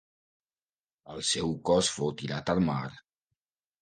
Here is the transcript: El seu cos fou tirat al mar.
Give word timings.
El 1.15 1.21
seu 1.31 1.53
cos 1.71 1.91
fou 1.99 2.13
tirat 2.23 2.53
al 2.55 2.63
mar. 2.73 2.81